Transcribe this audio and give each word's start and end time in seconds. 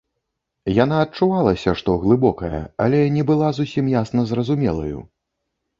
Яна 0.83 0.95
адчувалася, 1.07 1.75
што 1.81 1.97
глыбокая, 2.07 2.63
але 2.87 3.05
не 3.19 3.23
была 3.31 3.47
зусім 3.61 3.85
ясна 4.01 4.21
зразумелаю. 4.33 4.97